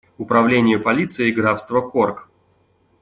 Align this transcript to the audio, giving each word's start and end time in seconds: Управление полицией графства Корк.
Управление 0.17 0.79
полицией 0.79 1.31
графства 1.31 1.79
Корк. 1.81 2.27